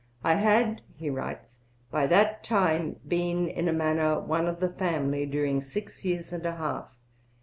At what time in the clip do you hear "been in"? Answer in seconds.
3.07-3.67